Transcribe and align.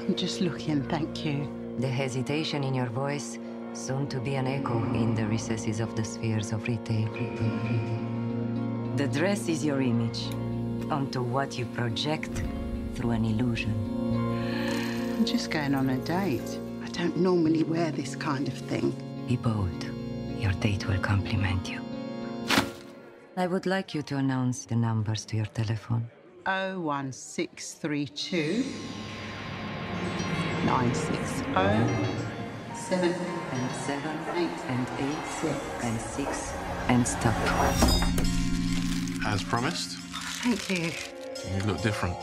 I'm 0.00 0.16
just 0.16 0.40
looking, 0.40 0.82
thank 0.84 1.24
you. 1.24 1.46
The 1.78 1.88
hesitation 1.88 2.64
in 2.64 2.74
your 2.74 2.86
voice, 2.86 3.38
soon 3.74 4.08
to 4.08 4.18
be 4.18 4.34
an 4.34 4.46
echo 4.46 4.82
in 4.94 5.14
the 5.14 5.26
recesses 5.26 5.78
of 5.78 5.94
the 5.94 6.04
spheres 6.04 6.52
of 6.52 6.66
retail. 6.66 7.08
The 8.96 9.06
dress 9.06 9.48
is 9.48 9.64
your 9.64 9.80
image, 9.80 10.26
onto 10.90 11.22
what 11.22 11.58
you 11.58 11.66
project 11.66 12.42
through 12.94 13.10
an 13.10 13.24
illusion. 13.24 13.72
I'm 15.16 15.24
just 15.24 15.50
going 15.50 15.74
on 15.74 15.90
a 15.90 15.98
date. 15.98 16.58
I 16.82 16.88
don't 16.88 17.16
normally 17.18 17.62
wear 17.62 17.92
this 17.92 18.16
kind 18.16 18.48
of 18.48 18.54
thing. 18.54 18.92
Be 19.28 19.36
bold. 19.36 19.84
Your 20.38 20.52
date 20.54 20.88
will 20.88 20.98
compliment 20.98 21.68
you. 21.68 21.80
I 23.36 23.46
would 23.46 23.66
like 23.66 23.94
you 23.94 24.02
to 24.02 24.16
announce 24.16 24.64
the 24.64 24.76
numbers 24.76 25.24
to 25.26 25.36
your 25.36 25.46
telephone. 25.46 26.10
01632 26.46 28.64
960 30.70 31.52
7 32.74 33.14
And 33.52 33.70
seven, 33.74 34.16
eight, 34.36 34.48
and 34.68 34.86
eight, 35.00 35.26
six, 35.40 35.56
and 35.82 36.00
six, 36.00 36.52
and 36.86 37.06
stop. 37.08 37.34
As 39.26 39.42
promised, 39.42 39.98
Thank 40.44 40.70
you. 40.70 40.92
you 41.52 41.62
look 41.64 41.82
different. 41.82 42.14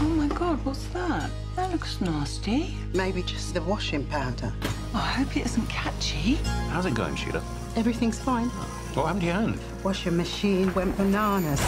Oh 0.00 0.14
my 0.16 0.28
god, 0.28 0.64
what's 0.64 0.86
that? 0.94 1.30
That 1.56 1.70
looks 1.72 2.00
nasty. 2.00 2.74
Maybe 2.94 3.22
just 3.22 3.52
the 3.52 3.60
washing 3.60 4.06
powder. 4.06 4.50
Oh, 4.94 4.96
I 4.96 5.12
hope 5.20 5.36
it 5.36 5.44
isn't 5.44 5.68
catchy. 5.68 6.36
How's 6.70 6.86
it 6.86 6.94
going, 6.94 7.16
Sheila? 7.16 7.42
Everything's 7.76 8.18
fine. 8.18 8.48
What 8.94 9.04
happened 9.04 9.20
to 9.20 9.26
your 9.26 9.34
hand? 9.36 9.58
Washing 9.82 10.16
machine 10.16 10.72
went 10.72 10.96
bananas. 10.96 11.60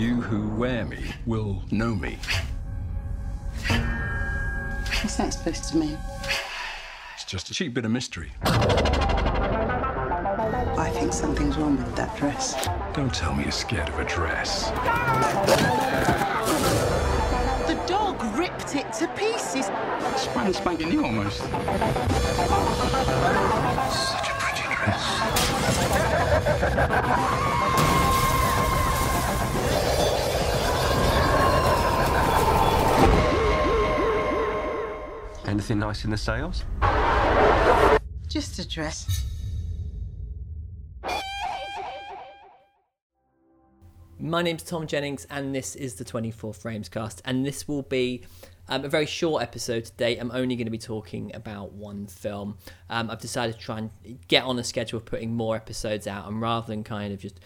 You 0.00 0.22
who 0.22 0.48
wear 0.56 0.86
me 0.86 1.12
will 1.26 1.62
know 1.70 1.94
me. 1.94 2.18
What's 3.68 5.16
that 5.16 5.34
supposed 5.34 5.68
to 5.72 5.76
mean? 5.76 5.98
It's 7.14 7.26
just 7.26 7.50
a 7.50 7.52
cheap 7.52 7.74
bit 7.74 7.84
of 7.84 7.90
mystery. 7.90 8.32
I 10.80 10.88
think 10.94 11.12
something's 11.12 11.58
wrong 11.58 11.76
with 11.76 11.94
that 11.96 12.16
dress. 12.16 12.54
Don't 12.94 13.12
tell 13.12 13.34
me 13.34 13.42
you're 13.42 13.52
scared 13.52 13.90
of 13.90 13.98
a 13.98 14.04
dress. 14.06 14.70
The 17.68 17.74
dog 17.86 18.22
ripped 18.38 18.74
it 18.74 18.90
to 18.94 19.06
pieces. 19.08 19.66
Spank 20.16 20.54
spanking 20.54 20.88
new 20.88 21.04
almost. 21.04 21.40
Such 21.40 21.50
a 24.30 24.34
pretty 24.38 24.62
dress. 24.74 25.20
Anything 35.50 35.80
nice 35.80 36.04
in 36.04 36.12
the 36.12 36.16
sales? 36.16 36.64
Just 38.28 38.60
a 38.60 38.68
dress. 38.68 39.26
My 44.20 44.42
name's 44.42 44.62
Tom 44.62 44.86
Jennings, 44.86 45.26
and 45.28 45.52
this 45.52 45.74
is 45.74 45.96
the 45.96 46.04
24 46.04 46.54
Frames 46.54 46.88
cast. 46.88 47.20
And 47.24 47.44
this 47.44 47.66
will 47.66 47.82
be 47.82 48.22
um, 48.68 48.84
a 48.84 48.88
very 48.88 49.06
short 49.06 49.42
episode 49.42 49.86
today. 49.86 50.18
I'm 50.18 50.30
only 50.30 50.54
going 50.54 50.68
to 50.68 50.70
be 50.70 50.78
talking 50.78 51.34
about 51.34 51.72
one 51.72 52.06
film. 52.06 52.56
Um, 52.88 53.10
I've 53.10 53.18
decided 53.18 53.56
to 53.56 53.60
try 53.60 53.78
and 53.78 53.90
get 54.28 54.44
on 54.44 54.56
a 54.56 54.62
schedule 54.62 54.98
of 54.98 55.04
putting 55.04 55.34
more 55.34 55.56
episodes 55.56 56.06
out, 56.06 56.28
and 56.28 56.40
rather 56.40 56.68
than 56.68 56.84
kind 56.84 57.12
of 57.12 57.18
just 57.18 57.40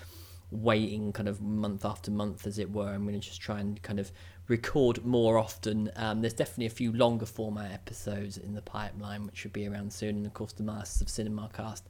waiting 0.50 1.12
kind 1.12 1.28
of 1.28 1.41
month 1.41 1.84
after 1.84 2.10
month, 2.10 2.47
as 2.47 2.59
it 2.59 2.71
were, 2.71 2.88
I'm 2.88 3.03
going 3.03 3.21
to 3.21 3.27
just 3.27 3.41
try 3.41 3.60
and 3.60 3.81
kind 3.82 3.99
of 3.99 4.12
record 4.49 5.05
more 5.05 5.38
often. 5.38 5.91
Um, 5.97 6.21
there's 6.21 6.34
definitely 6.34 6.66
a 6.66 6.71
few 6.71 6.93
longer 6.93 7.27
format 7.27 7.72
episodes 7.72 8.37
in 8.37 8.54
the 8.54 8.62
pipeline, 8.62 9.27
which 9.27 9.38
should 9.38 9.53
be 9.53 9.66
around 9.66 9.93
soon. 9.93 10.16
And 10.16 10.27
of 10.27 10.34
course, 10.34 10.53
the 10.53 10.62
Masters 10.62 11.03
of 11.03 11.09
Cinema 11.09 11.50
cast 11.53 11.88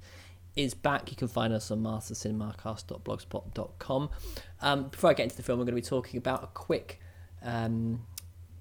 is 0.56 0.74
back. 0.74 1.10
You 1.10 1.16
can 1.16 1.28
find 1.28 1.52
us 1.52 1.70
on 1.70 1.82
mastercinemacast.blogspot.com. 1.82 4.10
Um, 4.60 4.88
before 4.88 5.10
I 5.10 5.14
get 5.14 5.24
into 5.24 5.36
the 5.36 5.42
film, 5.42 5.60
I'm 5.60 5.66
going 5.66 5.76
to 5.76 5.82
be 5.82 5.86
talking 5.86 6.18
about 6.18 6.44
a 6.44 6.48
quick 6.48 7.00
um, 7.42 8.06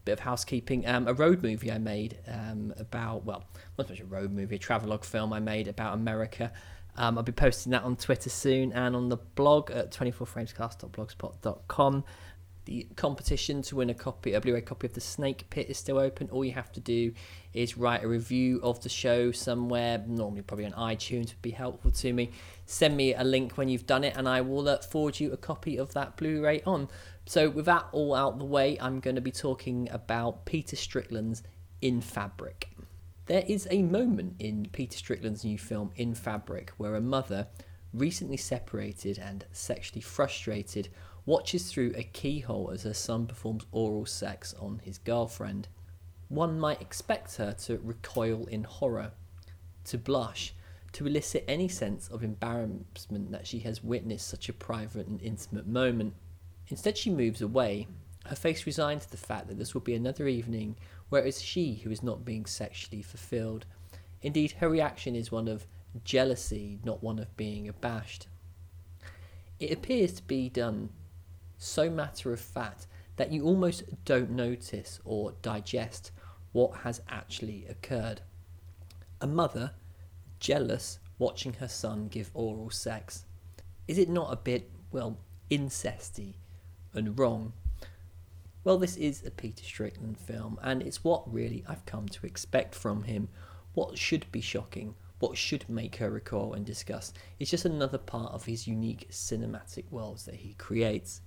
bit 0.06 0.14
of 0.14 0.20
housekeeping. 0.20 0.88
Um, 0.88 1.08
a 1.08 1.14
road 1.14 1.44
movie 1.44 1.72
I 1.72 1.78
made 1.78 2.18
um, 2.28 2.74
about, 2.78 3.26
well, 3.26 3.44
not 3.78 3.88
so 3.88 3.94
much 3.94 4.02
a 4.02 4.06
road 4.06 4.32
movie, 4.32 4.56
a 4.56 4.60
travelogue 4.60 5.04
film 5.04 5.34
I 5.34 5.40
made 5.40 5.68
about 5.68 5.94
America. 5.94 6.52
Um, 6.96 7.18
I'll 7.18 7.24
be 7.24 7.32
posting 7.32 7.72
that 7.72 7.82
on 7.84 7.96
Twitter 7.96 8.30
soon 8.30 8.72
and 8.74 8.96
on 8.96 9.10
the 9.10 9.18
blog 9.18 9.72
at 9.72 9.92
24framescast.blogspot.com. 9.92 12.04
The 12.66 12.88
competition 12.96 13.62
to 13.64 13.76
win 13.76 13.90
a 13.90 13.94
copy, 13.94 14.32
a 14.34 14.40
Blu-ray 14.40 14.62
copy 14.62 14.88
of 14.88 14.94
The 14.94 15.02
Snake 15.02 15.50
Pit 15.50 15.70
is 15.70 15.78
still 15.78 16.00
open. 16.00 16.30
All 16.30 16.46
you 16.46 16.54
have 16.54 16.72
to 16.74 16.80
do 16.80 17.12
is 17.54 17.78
write 17.78 18.06
a 18.06 18.08
review 18.08 18.62
of 18.64 18.82
the 18.84 18.90
show 18.90 19.34
somewhere, 19.34 20.02
normally 20.08 20.44
probably 20.44 20.66
on 20.66 20.72
iTunes 20.72 21.28
would 21.28 21.42
be 21.42 21.52
helpful 21.52 21.92
to 21.92 22.14
me. 22.14 22.32
Send 22.66 22.96
me 22.96 23.16
a 23.16 23.24
link 23.24 23.58
when 23.58 23.68
you've 23.68 23.86
done 23.86 24.06
it, 24.06 24.16
and 24.16 24.30
I 24.30 24.40
will 24.40 24.70
uh, 24.70 24.78
forward 24.78 25.20
you 25.20 25.34
a 25.34 25.38
copy 25.38 25.78
of 25.78 25.94
that 25.94 26.16
Blu-ray 26.16 26.62
on. 26.62 26.88
So 27.26 27.50
with 27.50 27.66
that 27.66 27.86
all 27.92 28.16
out 28.16 28.40
the 28.40 28.46
way, 28.46 28.78
I'm 28.80 29.02
going 29.02 29.16
to 29.16 29.22
be 29.22 29.32
talking 29.32 29.90
about 29.92 30.46
Peter 30.46 30.78
Strickland's 30.78 31.44
In 31.82 32.00
Fabric. 32.00 32.73
There 33.26 33.46
is 33.48 33.70
a 33.72 33.84
moment 33.84 34.36
in 34.40 34.68
Peter 34.74 34.98
Strickland's 34.98 35.46
new 35.46 35.58
film 35.58 35.92
In 35.96 36.14
Fabric 36.14 36.74
where 36.76 36.96
a 36.96 37.02
mother, 37.02 37.48
recently 37.94 38.36
separated 38.36 39.18
and 39.18 39.46
sexually 39.54 40.02
frustrated, 40.02 40.90
watches 41.26 41.72
through 41.72 41.94
a 41.96 42.04
keyhole 42.04 42.70
as 42.72 42.84
her 42.84 42.94
son 42.94 43.26
performs 43.28 43.66
oral 43.72 44.06
sex 44.06 44.54
on 44.60 44.82
his 44.84 44.98
girlfriend. 44.98 45.70
One 46.28 46.60
might 46.60 46.82
expect 46.82 47.38
her 47.38 47.54
to 47.64 47.80
recoil 47.82 48.46
in 48.48 48.66
horror, 48.66 49.14
to 49.86 49.98
blush, 49.98 50.54
to 50.92 51.08
elicit 51.08 51.46
any 51.48 51.70
sense 51.70 52.10
of 52.10 52.26
embarrassment 52.26 53.32
that 53.32 53.48
she 53.48 53.60
has 53.60 53.82
witnessed 53.82 54.28
such 54.28 54.50
a 54.50 54.54
private 54.54 55.08
and 55.08 55.22
intimate 55.22 55.66
moment. 55.66 56.14
Instead, 56.68 56.98
she 56.98 57.10
moves 57.10 57.42
away, 57.42 57.88
her 58.26 58.36
face 58.36 58.66
resigned 58.66 59.02
to 59.02 59.12
the 59.12 59.18
fact 59.18 59.48
that 59.48 59.58
this 59.58 59.74
will 59.74 59.82
be 59.82 59.96
another 59.96 60.28
evening 60.28 60.76
where 61.14 61.24
it 61.24 61.28
is 61.28 61.40
she 61.44 61.76
who 61.84 61.92
is 61.92 62.02
not 62.02 62.26
being 62.26 62.44
sexually 62.44 63.04
fulfilled. 63.04 63.68
Indeed, 64.24 64.54
her 64.54 64.68
reaction 64.68 65.16
is 65.16 65.32
one 65.32 65.48
of 65.48 65.68
jealousy, 66.04 66.80
not 66.84 67.04
one 67.04 67.20
of 67.20 67.38
being 67.38 67.68
abashed. 67.68 68.26
It 69.60 69.72
appears 69.72 70.14
to 70.14 70.24
be 70.24 70.50
done 70.50 70.90
so 71.60 71.88
matter 71.88 72.34
of 72.34 72.40
fact 72.40 72.88
that 73.18 73.32
you 73.32 73.44
almost 73.44 73.84
don't 74.06 74.32
notice 74.32 75.00
or 75.06 75.36
digest 75.44 76.10
what 76.52 76.78
has 76.78 77.00
actually 77.08 77.68
occurred. 77.70 78.22
A 79.22 79.28
mother, 79.28 79.74
jealous, 80.40 80.98
watching 81.20 81.54
her 81.54 81.68
son 81.68 82.08
give 82.08 82.32
oral 82.34 82.72
sex. 82.72 83.24
Is 83.88 84.00
it 84.00 84.10
not 84.10 84.34
a 84.34 84.38
bit, 84.38 84.72
well, 84.92 85.20
incesty 85.52 86.38
and 86.92 87.20
wrong? 87.20 87.54
Well, 88.66 88.78
this 88.78 88.96
is 88.96 89.26
a 89.26 89.32
Peter 89.32 89.62
Strickland 89.66 90.18
film, 90.18 90.58
and 90.64 90.82
it's 90.82 91.04
what 91.04 91.32
really 91.32 91.66
I've 91.68 91.86
come 91.86 92.08
to 92.08 92.26
expect 92.26 92.74
from 92.74 93.04
him. 93.04 93.28
What 93.74 93.98
should 93.98 94.32
be 94.32 94.40
shocking, 94.40 94.96
what 95.20 95.38
should 95.38 95.68
make 95.68 95.98
her 95.98 96.10
recoil 96.10 96.54
and 96.54 96.66
disgust, 96.66 97.18
is 97.40 97.50
just 97.50 97.66
another 97.66 97.98
part 97.98 98.32
of 98.32 98.46
his 98.46 98.66
unique 98.66 99.10
cinematic 99.12 99.92
worlds 99.92 100.24
that 100.26 100.36
he 100.36 100.54
creates. 100.54 101.20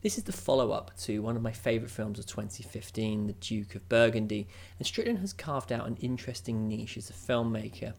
This 0.00 0.16
is 0.16 0.24
the 0.24 0.32
follow 0.32 0.70
up 0.70 0.96
to 1.00 1.20
one 1.20 1.36
of 1.36 1.42
my 1.42 1.52
favourite 1.52 1.90
films 1.90 2.18
of 2.18 2.24
2015, 2.24 3.26
The 3.26 3.32
Duke 3.34 3.74
of 3.74 3.86
Burgundy, 3.90 4.48
and 4.78 4.86
Strickland 4.86 5.18
has 5.18 5.34
carved 5.34 5.70
out 5.70 5.86
an 5.86 5.96
interesting 5.96 6.66
niche 6.66 6.96
as 6.96 7.10
a 7.10 7.12
filmmaker. 7.12 7.92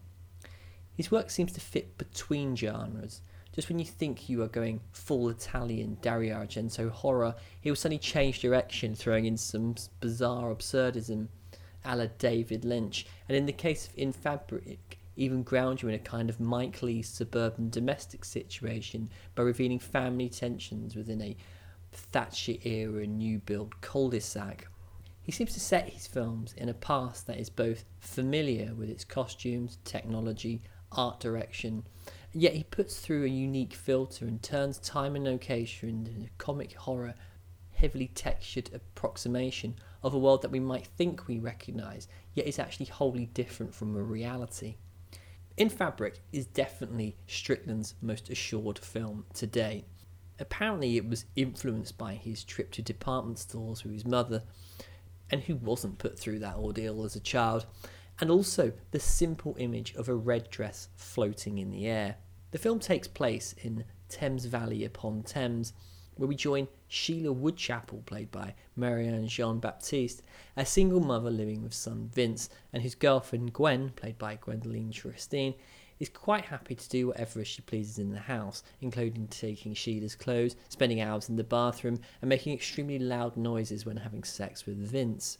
His 0.96 1.12
work 1.12 1.30
seems 1.30 1.52
to 1.52 1.62
fit 1.62 2.00
between 2.00 2.56
genres. 2.56 3.22
Just 3.52 3.68
when 3.68 3.80
you 3.80 3.86
think 3.86 4.30
you 4.30 4.44
are 4.44 4.48
going 4.48 4.80
full 4.92 5.30
Italian 5.30 5.98
Dario 6.02 6.38
Argento 6.38 6.90
horror, 6.90 7.36
he 7.60 7.70
will 7.70 7.76
suddenly 7.76 8.00
change 8.00 8.40
direction, 8.40 8.96
throwing 8.96 9.26
in 9.26 9.38
some 9.38 9.76
bizarre 10.00 10.54
absurdism 10.54 11.28
a 11.86 11.96
la 11.96 12.08
David 12.18 12.66
Lynch, 12.66 13.06
and 13.28 13.38
in 13.38 13.46
the 13.46 13.54
case 13.54 13.88
of 13.88 13.98
In 13.98 14.12
Fabric, 14.12 15.00
even 15.16 15.44
ground 15.44 15.82
you 15.82 15.90
in 15.90 15.96
a 15.96 16.00
kind 16.00 16.30
of 16.30 16.40
Mike 16.40 16.82
Leigh 16.82 17.02
suburban 17.02 17.70
domestic 17.70 18.24
situation 18.24 19.10
by 19.36 19.44
revealing 19.44 19.80
family 19.80 20.30
tensions 20.30 20.96
within 20.96 21.22
a 21.22 21.36
Thatcher 21.92 22.56
era 22.64 23.06
new 23.08 23.40
build 23.40 23.82
cul-de-sac. 23.82 24.68
He 25.22 25.32
seems 25.32 25.54
to 25.54 25.60
set 25.60 25.90
his 25.90 26.08
films 26.08 26.54
in 26.54 26.70
a 26.70 26.74
past 26.74 27.28
that 27.28 27.40
is 27.40 27.50
both 27.50 27.86
familiar 28.00 28.74
with 28.76 28.90
its 28.90 29.04
costumes, 29.04 29.78
technology, 29.84 30.62
art 30.92 31.20
direction, 31.20 31.84
yet 32.34 32.54
he 32.54 32.64
puts 32.64 33.00
through 33.00 33.26
a 33.26 33.30
unique 33.30 33.74
filter 33.74 34.26
and 34.26 34.42
turns 34.42 34.78
time 34.80 35.16
and 35.16 35.26
location 35.26 35.90
into 35.90 36.28
a 36.28 36.30
comic 36.38 36.74
horror, 36.74 37.16
heavily 37.74 38.08
textured 38.08 38.70
approximation 38.74 39.76
of 40.04 40.14
a 40.14 40.20
world 40.20 40.42
that 40.42 40.52
we 40.52 40.60
might 40.60 40.86
think 40.86 41.28
we 41.28 41.40
recognise, 41.40 42.08
yet 42.34 42.48
is 42.48 42.60
actually 42.60 42.86
wholly 42.86 43.26
different 43.28 43.74
from 43.74 43.96
a 43.96 44.02
reality. 44.02 44.76
In 45.58 45.70
Fabric 45.70 46.22
is 46.32 46.46
definitely 46.46 47.18
Strickland's 47.28 47.96
most 48.02 48.30
assured 48.30 48.80
film 48.80 49.26
to 49.34 49.48
date. 49.48 49.86
Apparently, 50.40 50.96
it 50.96 51.08
was 51.08 51.26
influenced 51.36 51.98
by 51.98 52.14
his 52.14 52.46
trip 52.46 52.72
to 52.72 52.82
department 52.82 53.40
stores 53.40 53.84
with 53.84 53.92
his 53.92 54.06
mother, 54.06 54.44
and 55.30 55.42
who 55.42 55.56
wasn't 55.58 55.98
put 55.98 56.18
through 56.18 56.40
that 56.40 56.56
ordeal 56.56 57.04
as 57.04 57.16
a 57.16 57.20
child, 57.20 57.66
and 58.20 58.30
also 58.30 58.72
the 58.92 59.00
simple 59.00 59.56
image 59.60 59.94
of 59.96 60.10
a 60.10 60.16
red 60.16 60.50
dress 60.50 60.90
floating 60.96 61.58
in 61.58 61.72
the 61.72 61.88
air. 61.88 62.18
The 62.52 62.58
film 62.58 62.80
takes 62.80 63.08
place 63.08 63.54
in 63.62 63.86
Thames 64.10 64.46
Valley 64.46 64.84
upon 64.84 65.24
Thames, 65.24 65.74
where 66.16 66.28
we 66.28 66.36
join 66.36 66.68
Sheila 66.88 67.34
Woodchapel, 67.34 68.06
played 68.06 68.32
by 68.32 68.56
Marianne 68.76 69.28
Jean 69.28 69.60
Baptiste, 69.60 70.22
a 70.58 70.66
single 70.66 71.00
mother 71.00 71.30
living 71.30 71.64
with 71.64 71.74
son 71.74 72.10
Vince, 72.14 72.50
and 72.74 72.84
his 72.84 72.96
girlfriend 72.96 73.54
Gwen, 73.54 73.92
played 73.92 74.18
by 74.18 74.36
Gwendoline 74.36 75.00
Christie, 75.00 75.58
is 76.00 76.10
quite 76.10 76.46
happy 76.46 76.76
to 76.76 76.90
do 76.90 77.08
whatever 77.08 77.46
she 77.46 77.62
pleases 77.62 78.00
in 78.00 78.12
the 78.12 78.20
house, 78.20 78.64
including 78.82 79.28
taking 79.28 79.74
Sheila's 79.74 80.16
clothes, 80.16 80.56
spending 80.70 81.02
hours 81.02 81.30
in 81.30 81.36
the 81.36 81.44
bathroom, 81.44 82.00
and 82.22 82.30
making 82.30 82.54
extremely 82.54 83.00
loud 83.00 83.38
noises 83.38 83.86
when 83.86 83.98
having 83.98 84.24
sex 84.24 84.66
with 84.66 84.78
Vince. 84.78 85.38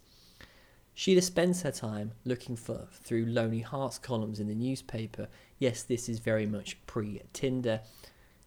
Sheila 1.00 1.22
spends 1.22 1.62
her 1.62 1.72
time 1.72 2.12
looking 2.26 2.58
for 2.58 2.90
through 2.92 3.28
Lonely 3.28 3.62
Hearts 3.62 3.98
columns 3.98 4.42
in 4.42 4.50
the 4.50 4.54
newspaper. 4.54 5.30
Yes, 5.58 5.82
this 5.82 6.10
is 6.10 6.20
very 6.20 6.46
much 6.46 6.78
pre 6.88 7.22
Tinder, 7.32 7.80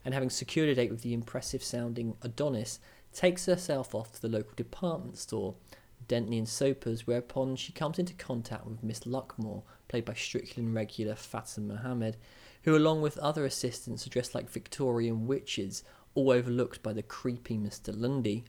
and 0.04 0.12
having 0.12 0.28
secured 0.28 0.69
a 0.69 0.75
date 0.75 0.90
with 0.90 1.00
the 1.00 1.14
impressive 1.14 1.64
sounding 1.64 2.14
Adonis, 2.20 2.78
takes 3.14 3.46
herself 3.46 3.94
off 3.94 4.12
to 4.12 4.20
the 4.20 4.28
local 4.28 4.52
department 4.54 5.16
store, 5.16 5.54
Dentley 6.06 6.37
and 6.37 6.46
Soper's, 6.46 7.06
whereupon 7.06 7.56
she 7.56 7.72
comes 7.72 7.99
into 7.99 8.12
contact 8.12 8.66
with 8.66 8.82
Miss 8.82 9.06
Luckmoore, 9.06 9.62
played 9.88 10.05
by 10.05 10.12
Strickland 10.12 10.75
regular 10.75 11.14
Fatima 11.14 11.76
Mohammed, 11.76 12.19
who, 12.64 12.76
along 12.76 13.00
with 13.00 13.16
other 13.16 13.46
assistants, 13.46 14.06
are 14.06 14.10
dressed 14.10 14.34
like 14.34 14.50
Victorian 14.50 15.26
witches, 15.26 15.84
all 16.14 16.31
overlooked 16.31 16.82
by 16.82 16.93
the 16.93 17.02
creepy 17.02 17.56
Mr. 17.56 17.98
Lundy. 17.98 18.44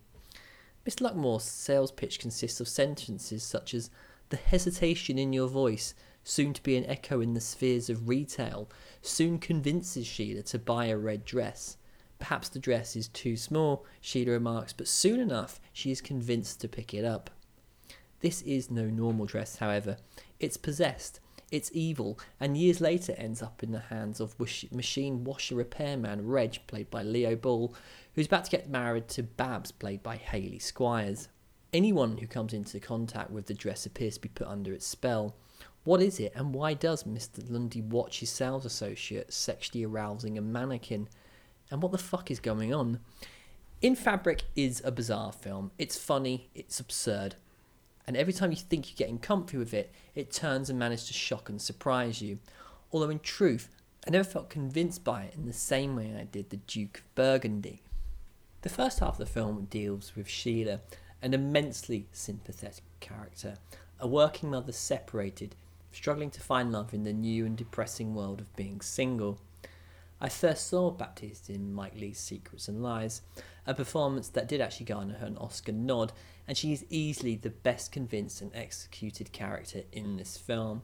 Miss 0.85 0.95
Luckmoore's 0.95 1.43
sales 1.43 1.91
pitch 1.91 2.19
consists 2.19 2.59
of 2.59 2.67
sentences 2.67 3.43
such 3.43 3.73
as 3.73 3.89
the 4.29 4.37
hesitation 4.37 5.17
in 5.17 5.31
your 5.31 5.47
voice, 5.47 5.93
soon 6.23 6.53
to 6.53 6.63
be 6.63 6.75
an 6.75 6.85
echo 6.85 7.21
in 7.21 7.33
the 7.33 7.41
spheres 7.41 7.89
of 7.89 8.09
retail, 8.09 8.69
soon 9.01 9.37
convinces 9.39 10.05
Sheila 10.05 10.43
to 10.43 10.59
buy 10.59 10.87
a 10.87 10.97
red 10.97 11.23
dress. 11.23 11.77
Perhaps 12.19 12.49
the 12.49 12.59
dress 12.59 12.95
is 12.95 13.07
too 13.09 13.37
small, 13.37 13.85
Sheila 14.01 14.31
remarks, 14.31 14.73
but 14.73 14.87
soon 14.87 15.19
enough 15.19 15.59
she 15.71 15.91
is 15.91 16.01
convinced 16.01 16.61
to 16.61 16.67
pick 16.67 16.93
it 16.93 17.05
up. 17.05 17.29
This 18.19 18.41
is 18.43 18.71
no 18.71 18.85
normal 18.85 19.25
dress, 19.25 19.57
however. 19.57 19.97
It's 20.39 20.57
possessed, 20.57 21.19
it's 21.53 21.69
evil, 21.71 22.19
and 22.39 22.57
years 22.57 22.81
later 22.81 23.13
ends 23.15 23.43
up 23.43 23.61
in 23.61 23.71
the 23.71 23.79
hands 23.79 24.19
of 24.19 24.37
wish- 24.39 24.65
machine 24.71 25.23
washer 25.23 25.53
repairman 25.53 26.25
Reg, 26.25 26.59
played 26.65 26.89
by 26.89 27.03
Leo 27.03 27.35
Bill, 27.35 27.75
who's 28.15 28.25
about 28.25 28.45
to 28.45 28.51
get 28.51 28.71
married 28.71 29.07
to 29.09 29.21
Babs, 29.21 29.71
played 29.71 30.01
by 30.01 30.15
Hayley 30.15 30.57
Squires. 30.57 31.29
Anyone 31.71 32.17
who 32.17 32.25
comes 32.25 32.53
into 32.53 32.79
contact 32.79 33.29
with 33.29 33.45
the 33.45 33.53
dress 33.53 33.85
appears 33.85 34.15
to 34.15 34.21
be 34.21 34.29
put 34.29 34.47
under 34.47 34.73
its 34.73 34.87
spell. 34.87 35.35
What 35.83 36.01
is 36.01 36.19
it, 36.19 36.33
and 36.35 36.55
why 36.55 36.73
does 36.73 37.03
Mr. 37.03 37.47
Lundy 37.47 37.81
watch 37.81 38.21
his 38.21 38.31
sales 38.31 38.65
associate 38.65 39.31
sexually 39.31 39.85
arousing 39.85 40.39
a 40.39 40.41
mannequin? 40.41 41.07
And 41.69 41.83
what 41.83 41.91
the 41.91 41.99
fuck 41.99 42.31
is 42.31 42.39
going 42.39 42.73
on? 42.73 42.99
In 43.79 43.95
Fabric 43.95 44.45
is 44.55 44.81
a 44.83 44.91
bizarre 44.91 45.31
film. 45.31 45.69
It's 45.77 45.99
funny, 45.99 46.49
it's 46.55 46.79
absurd, 46.79 47.35
and 48.05 48.17
every 48.17 48.33
time 48.33 48.51
you 48.51 48.57
think 48.57 48.89
you're 48.89 48.97
getting 48.97 49.19
comfy 49.19 49.57
with 49.57 49.73
it, 49.73 49.93
it 50.15 50.31
turns 50.31 50.69
and 50.69 50.77
manages 50.77 51.07
to 51.07 51.13
shock 51.13 51.49
and 51.49 51.61
surprise 51.61 52.21
you. 52.21 52.39
Although, 52.91 53.09
in 53.09 53.19
truth, 53.19 53.69
I 54.05 54.11
never 54.11 54.23
felt 54.23 54.49
convinced 54.49 55.03
by 55.03 55.23
it 55.23 55.35
in 55.35 55.45
the 55.45 55.53
same 55.53 55.95
way 55.95 56.13
I 56.17 56.25
did 56.25 56.49
the 56.49 56.57
Duke 56.57 56.99
of 56.99 57.15
Burgundy. 57.15 57.81
The 58.61 58.69
first 58.69 58.99
half 58.99 59.13
of 59.13 59.17
the 59.17 59.25
film 59.25 59.67
deals 59.69 60.13
with 60.15 60.27
Sheila, 60.27 60.81
an 61.21 61.33
immensely 61.33 62.07
sympathetic 62.11 62.83
character, 62.99 63.55
a 63.99 64.07
working 64.07 64.49
mother 64.49 64.73
separated, 64.73 65.55
struggling 65.91 66.31
to 66.31 66.41
find 66.41 66.71
love 66.71 66.93
in 66.93 67.03
the 67.03 67.13
new 67.13 67.45
and 67.45 67.55
depressing 67.55 68.13
world 68.13 68.41
of 68.41 68.53
being 68.57 68.81
single. 68.81 69.39
I 70.23 70.29
first 70.29 70.67
saw 70.67 70.89
Baptiste 70.89 71.49
in 71.49 71.73
Mike 71.73 71.99
Leigh's 71.99 72.17
Secrets 72.17 72.69
and 72.69 72.81
Lies, 72.81 73.23
a 73.67 73.73
performance 73.73 74.29
that 74.29 74.47
did 74.47 74.61
actually 74.61 74.85
garner 74.85 75.15
her 75.15 75.27
an 75.27 75.37
Oscar 75.37 75.73
nod, 75.73 76.13
and 76.47 76.57
she 76.57 76.71
is 76.71 76.85
easily 76.89 77.35
the 77.35 77.49
best 77.49 77.91
convinced 77.91 78.41
and 78.41 78.49
executed 78.55 79.33
character 79.33 79.81
in 79.91 80.15
this 80.15 80.37
film. 80.37 80.81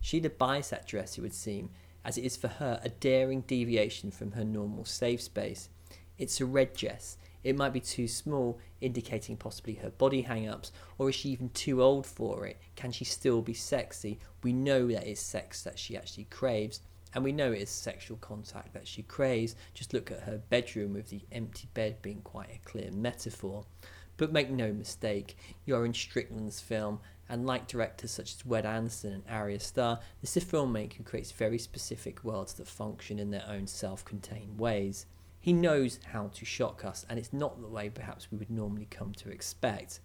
Sheila 0.00 0.30
buys 0.30 0.70
that 0.70 0.86
dress, 0.86 1.18
it 1.18 1.20
would 1.20 1.34
seem, 1.34 1.70
as 2.04 2.16
it 2.16 2.22
is 2.22 2.36
for 2.36 2.46
her 2.46 2.80
a 2.84 2.90
daring 2.90 3.40
deviation 3.40 4.12
from 4.12 4.30
her 4.32 4.44
normal 4.44 4.84
safe 4.84 5.20
space. 5.20 5.68
It's 6.16 6.40
a 6.40 6.46
red 6.46 6.74
dress. 6.74 7.16
It 7.42 7.56
might 7.56 7.72
be 7.72 7.80
too 7.80 8.06
small, 8.06 8.60
indicating 8.80 9.36
possibly 9.36 9.74
her 9.74 9.90
body 9.90 10.22
hang 10.22 10.46
ups, 10.46 10.70
or 10.96 11.08
is 11.08 11.16
she 11.16 11.30
even 11.30 11.48
too 11.48 11.82
old 11.82 12.06
for 12.06 12.46
it? 12.46 12.60
Can 12.76 12.92
she 12.92 13.04
still 13.04 13.42
be 13.42 13.52
sexy? 13.52 14.20
We 14.44 14.52
know 14.52 14.86
that 14.92 15.08
it's 15.08 15.20
sex 15.20 15.64
that 15.64 15.76
she 15.76 15.96
actually 15.96 16.28
craves, 16.30 16.82
and 17.14 17.24
we 17.24 17.32
know 17.32 17.52
it 17.52 17.62
is 17.62 17.70
sexual 17.70 18.16
contact 18.18 18.72
that 18.74 18.86
she 18.86 19.02
craves. 19.02 19.56
Just 19.74 19.92
look 19.92 20.10
at 20.10 20.22
her 20.22 20.40
bedroom 20.48 20.94
with 20.94 21.10
the 21.10 21.22
empty 21.32 21.68
bed 21.74 22.00
being 22.02 22.22
quite 22.22 22.50
a 22.50 22.68
clear 22.68 22.90
metaphor. 22.92 23.64
But 24.16 24.32
make 24.32 24.50
no 24.50 24.72
mistake, 24.72 25.36
you're 25.64 25.86
in 25.86 25.94
Strickland's 25.94 26.60
film, 26.60 27.00
and 27.28 27.46
like 27.46 27.66
directors 27.66 28.10
such 28.10 28.34
as 28.34 28.44
Wes 28.44 28.64
Anderson 28.64 29.12
and 29.12 29.22
Ari 29.30 29.54
Aster, 29.54 29.98
this 30.20 30.36
is 30.36 30.42
a 30.42 30.46
filmmaker 30.46 30.94
who 30.94 31.04
creates 31.04 31.32
very 31.32 31.58
specific 31.58 32.22
worlds 32.22 32.52
that 32.54 32.68
function 32.68 33.18
in 33.18 33.30
their 33.30 33.46
own 33.48 33.66
self 33.66 34.04
contained 34.04 34.58
ways. 34.58 35.06
He 35.38 35.54
knows 35.54 36.00
how 36.12 36.28
to 36.34 36.44
shock 36.44 36.84
us, 36.84 37.06
and 37.08 37.18
it's 37.18 37.32
not 37.32 37.62
the 37.62 37.68
way 37.68 37.88
perhaps 37.88 38.30
we 38.30 38.36
would 38.36 38.50
normally 38.50 38.86
come 38.90 39.12
to 39.14 39.30
expect. 39.30 40.00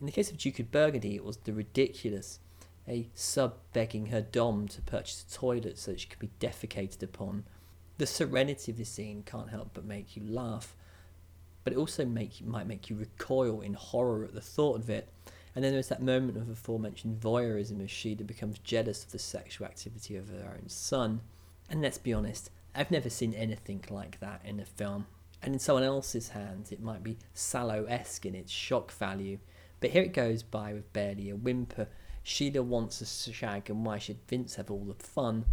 In 0.00 0.06
the 0.06 0.12
case 0.12 0.30
of 0.30 0.38
Duke 0.38 0.58
of 0.58 0.70
Burgundy, 0.70 1.14
it 1.14 1.24
was 1.24 1.36
the 1.38 1.52
ridiculous, 1.52 2.38
a 2.88 3.08
sub 3.14 3.54
begging 3.72 4.06
her 4.06 4.20
dom 4.20 4.68
to 4.68 4.82
purchase 4.82 5.24
a 5.28 5.34
toilet 5.34 5.78
so 5.78 5.90
that 5.90 6.00
she 6.00 6.08
could 6.08 6.18
be 6.18 6.30
defecated 6.40 7.02
upon. 7.02 7.44
The 7.98 8.06
serenity 8.06 8.72
of 8.72 8.78
the 8.78 8.84
scene 8.84 9.22
can't 9.24 9.50
help 9.50 9.70
but 9.74 9.84
make 9.84 10.16
you 10.16 10.22
laugh, 10.26 10.76
but 11.64 11.72
it 11.72 11.78
also 11.78 12.04
make 12.04 12.44
might 12.44 12.66
make 12.66 12.88
you 12.90 12.96
recoil 12.96 13.60
in 13.60 13.74
horror 13.74 14.24
at 14.24 14.34
the 14.34 14.40
thought 14.40 14.78
of 14.78 14.90
it. 14.90 15.08
And 15.54 15.64
then 15.64 15.72
there's 15.72 15.88
that 15.88 16.02
moment 16.02 16.36
of 16.36 16.50
aforementioned 16.50 17.18
voyeurism 17.18 17.82
as 17.82 17.90
Sheila 17.90 18.24
becomes 18.24 18.58
jealous 18.58 19.04
of 19.04 19.12
the 19.12 19.18
sexual 19.18 19.66
activity 19.66 20.14
of 20.14 20.28
her 20.28 20.58
own 20.60 20.68
son. 20.68 21.22
And 21.70 21.80
let's 21.80 21.96
be 21.98 22.12
honest, 22.12 22.50
I've 22.74 22.90
never 22.90 23.08
seen 23.08 23.32
anything 23.32 23.82
like 23.88 24.20
that 24.20 24.42
in 24.44 24.60
a 24.60 24.66
film. 24.66 25.06
And 25.42 25.54
in 25.54 25.58
someone 25.58 25.82
else's 25.82 26.28
hands, 26.30 26.72
it 26.72 26.82
might 26.82 27.02
be 27.02 27.16
Salò 27.34 27.90
esque 27.90 28.26
in 28.26 28.34
its 28.34 28.52
shock 28.52 28.92
value. 28.92 29.38
But 29.80 29.90
here 29.90 30.02
it 30.02 30.12
goes 30.12 30.42
by 30.42 30.74
with 30.74 30.92
barely 30.92 31.30
a 31.30 31.36
whimper. 31.36 31.88
Sheila 32.28 32.60
wants 32.60 33.00
a 33.00 33.32
shag, 33.32 33.70
and 33.70 33.86
why 33.86 33.98
should 33.98 34.18
Vince 34.26 34.56
have 34.56 34.68
all 34.68 34.84
the 34.84 34.94
fun? 34.94 35.44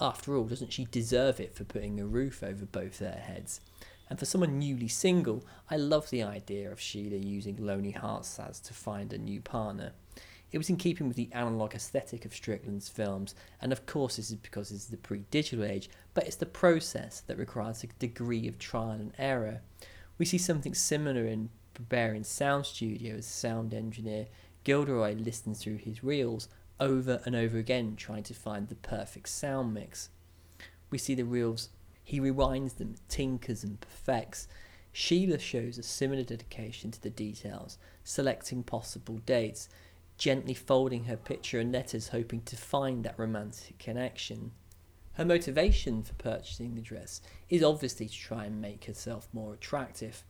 After 0.00 0.36
all, 0.36 0.44
doesn't 0.44 0.72
she 0.72 0.84
deserve 0.84 1.40
it 1.40 1.56
for 1.56 1.64
putting 1.64 1.98
a 1.98 2.06
roof 2.06 2.40
over 2.44 2.64
both 2.66 3.00
their 3.00 3.10
heads? 3.16 3.60
And 4.08 4.16
for 4.16 4.24
someone 4.24 4.60
newly 4.60 4.86
single, 4.86 5.44
I 5.68 5.76
love 5.76 6.10
the 6.10 6.22
idea 6.22 6.70
of 6.70 6.80
Sheila 6.80 7.16
using 7.16 7.56
Lonely 7.56 7.90
Hearts 7.90 8.38
as 8.38 8.60
to 8.60 8.72
find 8.72 9.12
a 9.12 9.18
new 9.18 9.40
partner. 9.40 9.90
It 10.52 10.58
was 10.58 10.70
in 10.70 10.76
keeping 10.76 11.08
with 11.08 11.16
the 11.16 11.32
analogue 11.32 11.74
aesthetic 11.74 12.24
of 12.24 12.32
Strickland's 12.32 12.88
films, 12.88 13.34
and 13.60 13.72
of 13.72 13.84
course, 13.84 14.14
this 14.14 14.30
is 14.30 14.36
because 14.36 14.70
it's 14.70 14.84
the 14.84 14.96
pre 14.96 15.24
digital 15.32 15.64
age, 15.64 15.90
but 16.14 16.28
it's 16.28 16.36
the 16.36 16.46
process 16.46 17.22
that 17.22 17.38
requires 17.38 17.82
a 17.82 17.88
degree 17.98 18.46
of 18.46 18.60
trial 18.60 18.90
and 18.90 19.14
error. 19.18 19.62
We 20.18 20.26
see 20.26 20.38
something 20.38 20.74
similar 20.74 21.26
in 21.26 21.50
Berberian 21.74 22.24
Sound 22.24 22.66
Studio 22.66 23.16
as 23.16 23.26
sound 23.26 23.74
engineer 23.74 24.28
Gilderoy 24.64 25.14
listens 25.14 25.62
through 25.62 25.76
his 25.76 26.02
reels 26.02 26.48
over 26.80 27.20
and 27.24 27.36
over 27.36 27.58
again, 27.58 27.96
trying 27.96 28.24
to 28.24 28.34
find 28.34 28.68
the 28.68 28.74
perfect 28.74 29.28
sound 29.28 29.74
mix. 29.74 30.08
We 30.90 30.98
see 30.98 31.14
the 31.14 31.24
reels 31.24 31.68
he 32.02 32.20
rewinds 32.20 32.76
them, 32.76 32.96
tinkers, 33.08 33.64
and 33.64 33.80
perfects. 33.80 34.46
Sheila 34.92 35.38
shows 35.38 35.78
a 35.78 35.82
similar 35.82 36.22
dedication 36.22 36.90
to 36.90 37.02
the 37.02 37.10
details, 37.10 37.78
selecting 38.04 38.62
possible 38.62 39.18
dates, 39.18 39.68
gently 40.18 40.54
folding 40.54 41.04
her 41.04 41.16
picture 41.16 41.58
and 41.58 41.72
letters, 41.72 42.08
hoping 42.08 42.42
to 42.42 42.56
find 42.56 43.04
that 43.04 43.18
romantic 43.18 43.78
connection. 43.78 44.52
Her 45.14 45.24
motivation 45.24 46.02
for 46.02 46.14
purchasing 46.14 46.74
the 46.74 46.80
dress 46.80 47.20
is 47.48 47.62
obviously 47.62 48.08
to 48.08 48.14
try 48.14 48.44
and 48.44 48.60
make 48.60 48.84
herself 48.84 49.28
more 49.32 49.54
attractive. 49.54 50.24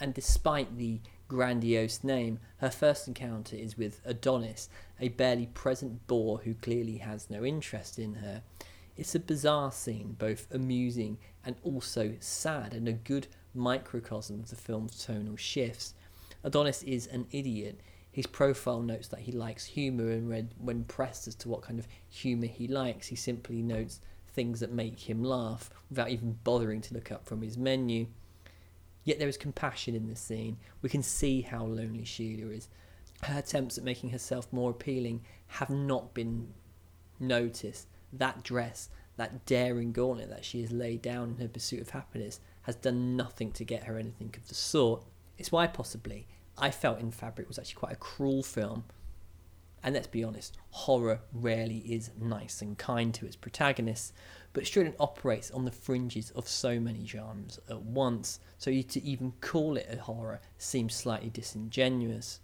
And 0.00 0.14
despite 0.14 0.78
the 0.78 1.00
grandiose 1.28 2.02
name, 2.02 2.40
her 2.58 2.70
first 2.70 3.06
encounter 3.06 3.54
is 3.54 3.76
with 3.76 4.00
Adonis, 4.04 4.68
a 4.98 5.08
barely 5.08 5.46
present 5.46 6.06
boor 6.06 6.38
who 6.38 6.54
clearly 6.54 6.96
has 6.98 7.30
no 7.30 7.44
interest 7.44 7.98
in 7.98 8.14
her. 8.14 8.42
It's 8.96 9.14
a 9.14 9.20
bizarre 9.20 9.70
scene, 9.70 10.16
both 10.18 10.48
amusing 10.50 11.18
and 11.44 11.54
also 11.62 12.14
sad, 12.18 12.74
and 12.74 12.88
a 12.88 12.92
good 12.92 13.28
microcosm 13.54 14.40
of 14.40 14.50
the 14.50 14.56
film's 14.56 15.04
tonal 15.04 15.36
shifts. 15.36 15.94
Adonis 16.42 16.82
is 16.82 17.06
an 17.06 17.26
idiot. 17.30 17.80
His 18.10 18.26
profile 18.26 18.80
notes 18.80 19.08
that 19.08 19.20
he 19.20 19.32
likes 19.32 19.64
humour, 19.64 20.10
and 20.10 20.28
when, 20.28 20.50
when 20.58 20.84
pressed 20.84 21.28
as 21.28 21.34
to 21.36 21.48
what 21.48 21.62
kind 21.62 21.78
of 21.78 21.86
humour 22.08 22.46
he 22.46 22.66
likes, 22.66 23.06
he 23.06 23.16
simply 23.16 23.62
notes 23.62 24.00
things 24.26 24.60
that 24.60 24.72
make 24.72 25.08
him 25.08 25.22
laugh 25.22 25.70
without 25.90 26.10
even 26.10 26.38
bothering 26.44 26.80
to 26.80 26.94
look 26.94 27.12
up 27.12 27.26
from 27.26 27.42
his 27.42 27.56
menu. 27.56 28.06
Yet 29.04 29.18
there 29.18 29.28
is 29.28 29.36
compassion 29.36 29.94
in 29.94 30.08
this 30.08 30.20
scene. 30.20 30.58
We 30.82 30.88
can 30.88 31.02
see 31.02 31.42
how 31.42 31.64
lonely 31.64 32.04
Sheila 32.04 32.50
is. 32.50 32.68
Her 33.22 33.38
attempts 33.38 33.78
at 33.78 33.84
making 33.84 34.10
herself 34.10 34.52
more 34.52 34.70
appealing 34.70 35.22
have 35.46 35.70
not 35.70 36.14
been 36.14 36.52
noticed. 37.18 37.88
That 38.12 38.42
dress, 38.42 38.88
that 39.16 39.44
daring 39.46 39.92
gauntlet 39.92 40.30
that 40.30 40.44
she 40.44 40.60
has 40.60 40.72
laid 40.72 41.02
down 41.02 41.30
in 41.30 41.36
her 41.38 41.48
pursuit 41.48 41.80
of 41.80 41.90
happiness, 41.90 42.40
has 42.62 42.76
done 42.76 43.16
nothing 43.16 43.50
to 43.52 43.64
get 43.64 43.84
her 43.84 43.98
anything 43.98 44.34
of 44.36 44.48
the 44.48 44.54
sort. 44.54 45.04
It's 45.36 45.52
why 45.52 45.66
possibly 45.66 46.26
I 46.56 46.70
felt 46.70 47.00
In 47.00 47.10
Fabric 47.10 47.48
was 47.48 47.58
actually 47.58 47.78
quite 47.78 47.92
a 47.92 47.96
cruel 47.96 48.42
film. 48.42 48.84
And 49.82 49.94
let's 49.94 50.08
be 50.08 50.24
honest, 50.24 50.58
horror 50.70 51.20
rarely 51.32 51.78
is 51.78 52.10
nice 52.20 52.60
and 52.60 52.76
kind 52.76 53.14
to 53.14 53.26
its 53.26 53.36
protagonists, 53.36 54.12
but 54.58 54.66
Strickland 54.66 54.96
operates 54.98 55.52
on 55.52 55.64
the 55.64 55.70
fringes 55.70 56.32
of 56.32 56.48
so 56.48 56.80
many 56.80 57.06
genres 57.06 57.60
at 57.70 57.80
once, 57.80 58.40
so 58.58 58.72
to 58.72 59.04
even 59.04 59.32
call 59.40 59.76
it 59.76 59.86
a 59.88 60.00
horror 60.00 60.40
seems 60.58 60.96
slightly 60.96 61.30
disingenuous. 61.30 62.40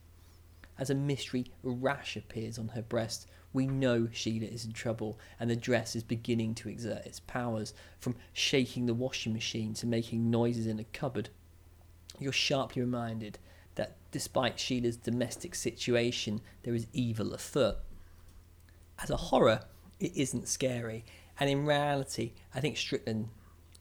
As 0.78 0.90
a 0.90 0.94
mystery 0.94 1.46
rash 1.64 2.16
appears 2.16 2.56
on 2.56 2.68
her 2.68 2.82
breast, 2.82 3.26
we 3.52 3.66
know 3.66 4.06
Sheila 4.12 4.46
is 4.46 4.64
in 4.64 4.70
trouble, 4.70 5.18
and 5.40 5.50
the 5.50 5.56
dress 5.56 5.96
is 5.96 6.04
beginning 6.04 6.54
to 6.54 6.68
exert 6.68 7.04
its 7.04 7.18
powers, 7.18 7.74
from 7.98 8.14
shaking 8.32 8.86
the 8.86 8.94
washing 8.94 9.32
machine 9.32 9.74
to 9.74 9.86
making 9.88 10.30
noises 10.30 10.68
in 10.68 10.78
a 10.78 10.84
cupboard. 10.84 11.30
You're 12.20 12.30
sharply 12.30 12.82
reminded 12.82 13.40
that 13.74 13.96
despite 14.12 14.60
Sheila's 14.60 14.98
domestic 14.98 15.56
situation, 15.56 16.42
there 16.62 16.76
is 16.76 16.86
evil 16.92 17.34
afoot. 17.34 17.78
As 19.02 19.10
a 19.10 19.16
horror, 19.16 19.62
it 19.98 20.16
isn't 20.16 20.46
scary, 20.46 21.04
and 21.38 21.50
in 21.50 21.66
reality, 21.66 22.32
I 22.54 22.60
think 22.60 22.76
Strickland 22.76 23.28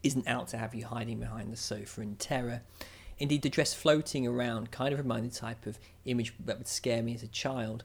isn't 0.02 0.28
out 0.28 0.48
to 0.50 0.58
have 0.58 0.76
you 0.76 0.86
hiding 0.86 1.20
behind 1.20 1.52
the 1.52 1.58
sofa 1.58 2.02
in 2.02 2.16
terror. 2.16 2.62
Indeed, 3.20 3.44
the 3.44 3.50
dress 3.50 3.74
floating 3.74 4.28
around 4.28 4.72
kind 4.72 4.92
of 4.92 5.00
reminded 5.00 5.32
the 5.32 5.38
type 5.38 5.66
of 5.66 5.80
image 6.06 6.34
that 6.44 6.58
would 6.58 6.68
scare 6.68 7.02
me 7.02 7.14
as 7.16 7.24
a 7.24 7.28
child 7.28 7.84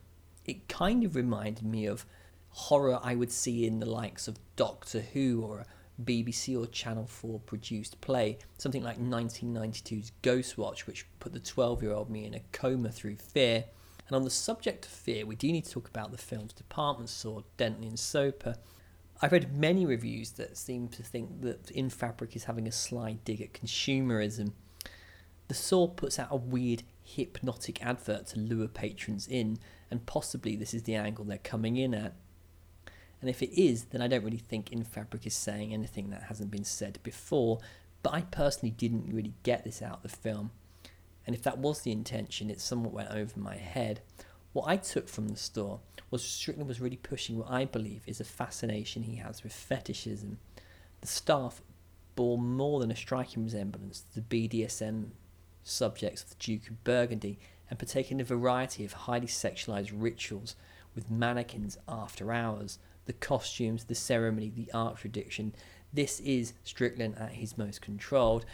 it 0.48 0.66
kind 0.66 1.04
of 1.04 1.14
reminded 1.14 1.64
me 1.64 1.86
of 1.86 2.06
horror 2.48 2.98
I 3.02 3.14
would 3.14 3.30
see 3.30 3.66
in 3.66 3.78
the 3.78 3.86
likes 3.86 4.26
of 4.26 4.38
Doctor 4.56 5.00
Who 5.00 5.42
or 5.42 5.60
a 5.60 5.66
BBC 6.02 6.58
or 6.58 6.66
Channel 6.66 7.06
4 7.06 7.40
produced 7.40 8.00
play, 8.00 8.38
something 8.56 8.82
like 8.82 8.98
1992's 8.98 10.12
Ghostwatch, 10.22 10.86
which 10.86 11.06
put 11.20 11.34
the 11.34 11.40
12 11.40 11.82
year 11.82 11.92
old 11.92 12.08
me 12.08 12.24
in 12.24 12.34
a 12.34 12.42
coma 12.52 12.90
through 12.90 13.16
fear. 13.16 13.64
And 14.06 14.16
on 14.16 14.24
the 14.24 14.30
subject 14.30 14.86
of 14.86 14.90
fear, 14.90 15.26
we 15.26 15.36
do 15.36 15.52
need 15.52 15.66
to 15.66 15.70
talk 15.70 15.88
about 15.88 16.12
the 16.12 16.18
film's 16.18 16.54
department 16.54 17.10
store, 17.10 17.44
Dentley 17.58 17.88
and 17.88 17.98
Soper. 17.98 18.56
I've 19.20 19.32
read 19.32 19.56
many 19.56 19.84
reviews 19.84 20.32
that 20.32 20.56
seem 20.56 20.88
to 20.88 21.02
think 21.02 21.40
that 21.42 21.70
In 21.72 21.90
Fabric 21.90 22.36
is 22.36 22.44
having 22.44 22.68
a 22.68 22.72
sly 22.72 23.18
dig 23.24 23.40
at 23.40 23.52
consumerism. 23.52 24.52
The 25.48 25.54
Saw 25.54 25.88
puts 25.88 26.18
out 26.18 26.28
a 26.30 26.36
weird 26.36 26.84
hypnotic 27.02 27.84
advert 27.84 28.26
to 28.28 28.38
lure 28.38 28.68
patrons 28.68 29.26
in, 29.26 29.58
and 29.90 30.06
possibly 30.06 30.54
this 30.54 30.72
is 30.72 30.84
the 30.84 30.94
angle 30.94 31.24
they're 31.24 31.38
coming 31.38 31.76
in 31.76 31.94
at. 31.94 32.14
And 33.20 33.28
if 33.28 33.42
it 33.42 33.60
is, 33.60 33.86
then 33.86 34.00
I 34.00 34.06
don't 34.06 34.24
really 34.24 34.36
think 34.36 34.70
In 34.70 34.84
Fabric 34.84 35.26
is 35.26 35.34
saying 35.34 35.72
anything 35.72 36.10
that 36.10 36.24
hasn't 36.24 36.52
been 36.52 36.64
said 36.64 37.00
before, 37.02 37.58
but 38.04 38.14
I 38.14 38.20
personally 38.20 38.70
didn't 38.70 39.12
really 39.12 39.34
get 39.42 39.64
this 39.64 39.82
out 39.82 39.96
of 39.96 40.02
the 40.02 40.08
film. 40.08 40.52
And 41.26 41.34
if 41.34 41.42
that 41.42 41.58
was 41.58 41.80
the 41.80 41.92
intention, 41.92 42.50
it 42.50 42.60
somewhat 42.60 42.92
went 42.92 43.10
over 43.10 43.38
my 43.40 43.56
head. 43.56 44.00
What 44.52 44.68
I 44.68 44.76
took 44.76 45.08
from 45.08 45.28
the 45.28 45.36
store 45.36 45.80
was 46.10 46.24
Strickland 46.24 46.68
was 46.68 46.80
really 46.80 46.96
pushing 46.96 47.36
what 47.36 47.50
I 47.50 47.64
believe 47.64 48.02
is 48.06 48.20
a 48.20 48.24
fascination 48.24 49.02
he 49.02 49.16
has 49.16 49.42
with 49.42 49.52
fetishism. 49.52 50.38
The 51.00 51.06
staff 51.06 51.62
bore 52.14 52.38
more 52.38 52.80
than 52.80 52.90
a 52.90 52.96
striking 52.96 53.44
resemblance 53.44 54.00
to 54.00 54.20
the 54.20 54.48
BDSM 54.48 55.10
subjects 55.62 56.22
of 56.22 56.30
the 56.30 56.36
Duke 56.38 56.68
of 56.68 56.82
Burgundy 56.82 57.38
and 57.68 57.78
partake 57.78 58.10
in 58.10 58.20
a 58.20 58.24
variety 58.24 58.84
of 58.84 58.92
highly 58.92 59.26
sexualized 59.26 59.92
rituals 59.94 60.56
with 60.94 61.10
mannequins 61.10 61.76
after 61.86 62.32
hours, 62.32 62.78
the 63.04 63.12
costumes, 63.12 63.84
the 63.84 63.94
ceremony, 63.94 64.50
the 64.54 64.70
art 64.72 64.96
tradition. 64.96 65.54
This 65.92 66.20
is 66.20 66.54
Strickland 66.64 67.16
at 67.18 67.32
his 67.32 67.56
most 67.56 67.80
controlled. 67.80 68.44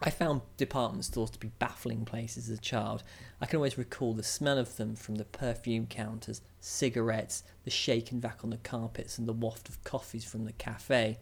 I 0.00 0.10
found 0.10 0.42
department 0.58 1.06
stores 1.06 1.30
to 1.30 1.38
be 1.38 1.52
baffling 1.58 2.04
places 2.04 2.50
as 2.50 2.58
a 2.58 2.60
child. 2.60 3.02
I 3.40 3.46
can 3.46 3.56
always 3.56 3.78
recall 3.78 4.12
the 4.12 4.22
smell 4.22 4.58
of 4.58 4.76
them 4.76 4.94
from 4.94 5.14
the 5.14 5.24
perfume 5.24 5.86
counters, 5.86 6.42
cigarettes, 6.60 7.42
the 7.64 7.70
shake 7.70 8.12
and 8.12 8.20
vac 8.20 8.44
on 8.44 8.50
the 8.50 8.58
carpets, 8.58 9.18
and 9.18 9.26
the 9.26 9.32
waft 9.32 9.68
of 9.68 9.82
coffees 9.84 10.24
from 10.24 10.44
the 10.44 10.52
cafe. 10.52 11.18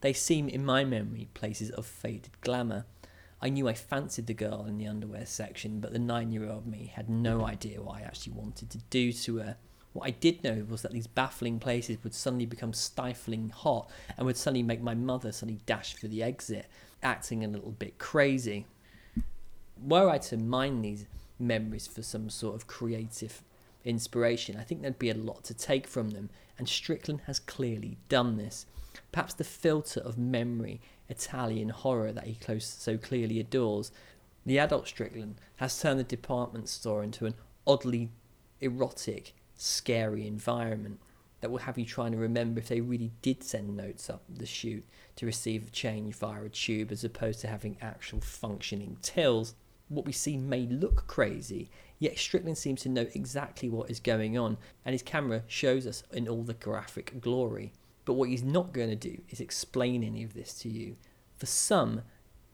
They 0.00 0.12
seem, 0.12 0.48
in 0.48 0.64
my 0.64 0.84
memory, 0.84 1.28
places 1.34 1.70
of 1.70 1.86
faded 1.86 2.40
glamour. 2.40 2.86
I 3.40 3.48
knew 3.48 3.68
I 3.68 3.74
fancied 3.74 4.26
the 4.26 4.34
girl 4.34 4.66
in 4.66 4.76
the 4.76 4.88
underwear 4.88 5.24
section, 5.24 5.80
but 5.80 5.92
the 5.92 5.98
nine 5.98 6.32
year 6.32 6.50
old 6.50 6.66
me 6.66 6.92
had 6.94 7.08
no 7.08 7.46
idea 7.46 7.80
what 7.80 7.98
I 7.98 8.02
actually 8.02 8.32
wanted 8.32 8.70
to 8.70 8.78
do 8.90 9.12
to 9.12 9.38
her. 9.38 9.56
What 9.92 10.06
I 10.06 10.10
did 10.10 10.44
know 10.44 10.64
was 10.68 10.82
that 10.82 10.92
these 10.92 11.08
baffling 11.08 11.58
places 11.58 11.98
would 12.04 12.14
suddenly 12.14 12.46
become 12.46 12.72
stifling 12.72 13.50
hot 13.50 13.90
and 14.16 14.24
would 14.24 14.36
suddenly 14.36 14.62
make 14.62 14.80
my 14.80 14.94
mother 14.94 15.32
suddenly 15.32 15.60
dash 15.66 15.94
for 15.94 16.06
the 16.06 16.22
exit, 16.22 16.66
acting 17.02 17.44
a 17.44 17.48
little 17.48 17.72
bit 17.72 17.98
crazy. 17.98 18.66
Were 19.82 20.08
I 20.08 20.18
to 20.18 20.36
mine 20.36 20.82
these 20.82 21.06
memories 21.38 21.86
for 21.86 22.02
some 22.02 22.30
sort 22.30 22.54
of 22.54 22.66
creative 22.66 23.42
inspiration, 23.84 24.56
I 24.56 24.62
think 24.62 24.82
there'd 24.82 24.98
be 24.98 25.10
a 25.10 25.14
lot 25.14 25.42
to 25.44 25.54
take 25.54 25.86
from 25.86 26.10
them, 26.10 26.30
and 26.58 26.68
Strickland 26.68 27.22
has 27.26 27.38
clearly 27.40 27.96
done 28.08 28.36
this. 28.36 28.66
Perhaps 29.10 29.34
the 29.34 29.44
filter 29.44 30.00
of 30.00 30.18
memory 30.18 30.80
Italian 31.08 31.70
horror 31.70 32.12
that 32.12 32.26
he 32.26 32.34
close, 32.34 32.64
so 32.64 32.96
clearly 32.96 33.40
adores, 33.40 33.90
the 34.46 34.58
adult 34.58 34.86
Strickland 34.86 35.36
has 35.56 35.80
turned 35.80 35.98
the 35.98 36.04
department 36.04 36.68
store 36.68 37.02
into 37.02 37.26
an 37.26 37.34
oddly 37.66 38.10
erotic, 38.60 39.34
scary 39.60 40.26
environment 40.26 40.98
that 41.40 41.50
will 41.50 41.58
have 41.58 41.78
you 41.78 41.84
trying 41.84 42.12
to 42.12 42.18
remember 42.18 42.60
if 42.60 42.68
they 42.68 42.80
really 42.80 43.12
did 43.22 43.42
send 43.42 43.76
notes 43.76 44.10
up 44.10 44.22
the 44.28 44.46
chute 44.46 44.86
to 45.16 45.26
receive 45.26 45.66
a 45.66 45.70
change 45.70 46.14
via 46.14 46.44
a 46.44 46.48
tube 46.48 46.92
as 46.92 47.04
opposed 47.04 47.40
to 47.40 47.46
having 47.46 47.76
actual 47.80 48.20
functioning 48.20 48.96
tills. 49.02 49.54
What 49.88 50.06
we 50.06 50.12
see 50.12 50.36
may 50.36 50.66
look 50.66 51.06
crazy, 51.06 51.70
yet 51.98 52.18
Strickland 52.18 52.58
seems 52.58 52.82
to 52.82 52.88
know 52.88 53.06
exactly 53.14 53.68
what 53.68 53.90
is 53.90 54.00
going 54.00 54.38
on, 54.38 54.56
and 54.84 54.92
his 54.92 55.02
camera 55.02 55.42
shows 55.46 55.86
us 55.86 56.04
in 56.12 56.28
all 56.28 56.42
the 56.42 56.54
graphic 56.54 57.20
glory. 57.20 57.72
But 58.04 58.14
what 58.14 58.28
he's 58.28 58.42
not 58.42 58.72
going 58.72 58.90
to 58.90 58.96
do 58.96 59.20
is 59.30 59.40
explain 59.40 60.04
any 60.04 60.22
of 60.22 60.34
this 60.34 60.54
to 60.60 60.68
you. 60.68 60.96
For 61.36 61.46
some, 61.46 62.02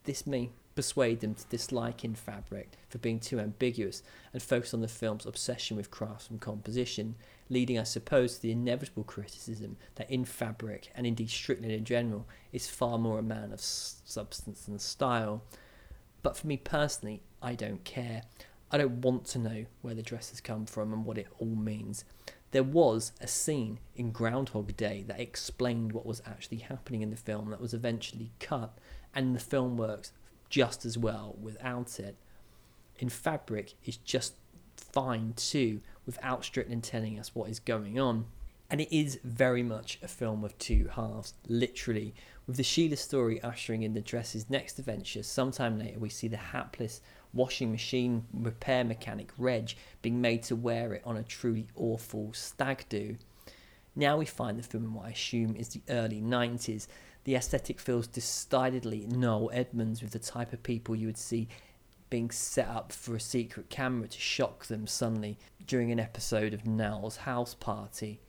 this 0.05 0.27
may 0.27 0.51
persuade 0.77 1.21
them 1.21 1.35
to 1.35 1.45
dislike 1.47 2.05
in 2.05 2.15
fabric 2.15 2.71
for 2.89 2.99
being 2.99 3.19
too 3.19 3.41
ambiguous 3.41 4.03
and 4.33 4.43
focus 4.43 4.73
on 4.73 4.83
the 4.83 4.89
film's 4.89 5.27
obsession 5.27 5.77
with 5.77 5.91
craft 5.91 6.31
and 6.31 6.41
composition, 6.41 7.17
leading, 7.49 7.79
I 7.79 7.83
suppose, 7.83 8.37
to 8.37 8.43
the 8.43 8.53
inevitable 8.53 9.03
criticism 9.03 9.77
that 9.97 10.11
in 10.11 10.25
fabric, 10.25 10.93
and 10.95 11.07
indeed 11.07 11.31
Strickland 11.31 11.73
in 11.73 11.85
general, 11.85 12.29
is 12.53 12.69
far 12.69 12.99
more 12.99 13.19
a 13.19 13.23
man 13.23 13.53
of 13.53 13.61
substance 13.61 14.67
than 14.67 14.79
style. 14.79 15.43
But 16.23 16.37
for 16.37 16.47
me 16.47 16.59
personally, 16.59 17.23
I 17.43 17.55
don't 17.55 17.83
care. 17.85 18.23
I 18.71 18.79
don't 18.79 19.01
want 19.01 19.25
to 19.27 19.39
know 19.39 19.65
where 19.81 19.95
the 19.95 20.03
dresses 20.03 20.41
come 20.41 20.67
from 20.67 20.93
and 20.93 21.05
what 21.05 21.19
it 21.19 21.29
all 21.39 21.47
means. 21.47 22.05
There 22.51 22.63
was 22.63 23.13
a 23.21 23.27
scene 23.27 23.81
in 23.95 24.13
Groundhog 24.13 24.77
Day 24.77 25.05
that 25.09 25.21
explained 25.21 25.93
what 25.93 26.07
was 26.07 26.23
actually 26.27 26.59
happening 26.59 27.03
in 27.03 27.11
the 27.11 27.17
film 27.17 27.51
that 27.51 27.61
was 27.61 27.75
eventually 27.75 28.31
cut, 28.41 28.77
and 29.15 29.35
the 29.35 29.41
film 29.41 29.77
works 29.77 30.13
just 30.57 30.87
as 30.87 30.97
well 30.97 31.37
without 31.39 32.01
it. 32.01 32.17
In 32.99 33.11
Fabric, 33.11 33.75
it's 33.85 33.99
just 33.99 34.37
fine 34.75 35.35
too, 35.37 35.83
without 36.07 36.47
Strickland 36.47 36.83
telling 36.83 37.19
us 37.19 37.35
what 37.35 37.51
is 37.51 37.61
going 37.61 38.01
on. 38.01 38.25
And 38.71 38.81
it 38.81 38.91
is 38.91 39.21
very 39.23 39.63
much 39.63 39.99
a 40.03 40.09
film 40.09 40.45
of 40.45 40.57
two 40.57 40.89
halves, 40.95 41.35
literally, 41.47 42.15
with 42.47 42.57
the 42.57 42.63
Sheila 42.63 42.97
story 42.97 43.39
ushering 43.43 43.83
in 43.83 43.93
the 43.93 44.01
dress's 44.01 44.49
next 44.49 44.79
adventure. 44.79 45.23
Sometime 45.23 45.79
later, 45.79 45.99
we 45.99 46.09
see 46.09 46.27
the 46.27 46.39
hapless 46.39 47.03
washing 47.35 47.71
machine 47.71 48.25
repair 48.33 48.83
mechanic 48.83 49.33
Reg 49.37 49.75
being 50.01 50.23
made 50.23 50.43
to 50.45 50.57
wear 50.57 50.95
it 50.95 51.03
on 51.05 51.19
a 51.19 51.23
truly 51.23 51.67
awful 51.77 52.33
stag 52.33 52.87
do. 52.89 53.19
Now 53.95 54.17
we 54.17 54.25
find 54.25 54.59
the 54.59 54.63
film 54.63 54.85
in 54.85 54.95
what 54.95 55.05
I 55.05 55.11
assume 55.11 55.55
is 55.55 55.69
the 55.69 55.83
early 55.91 56.23
90s. 56.23 56.87
The 57.27 57.35
aesthetic 57.35 57.81
feels 57.81 58.07
decidedly 58.07 59.05
Noel 59.09 59.51
Edmonds 59.53 60.01
with 60.01 60.13
the 60.13 60.21
type 60.21 60.53
of 60.53 60.63
people 60.63 60.95
you 60.95 61.09
would 61.09 61.19
see 61.19 61.49
being 62.09 62.31
set 62.31 62.69
up 62.69 62.93
for 62.93 63.17
a 63.17 63.21
secret 63.21 63.69
camera 63.69 64.07
to 64.07 64.21
shock 64.21 64.67
them 64.67 64.87
suddenly 64.87 65.37
during 65.67 65.91
an 65.91 65.99
episode 65.99 66.55
of 66.55 66.69
Noel's 66.69 67.17
house 67.17 67.53
party. 67.53 68.21